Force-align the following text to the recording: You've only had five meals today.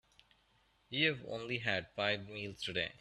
You've 0.89 1.23
only 1.29 1.59
had 1.59 1.89
five 1.95 2.27
meals 2.27 2.63
today. 2.63 2.93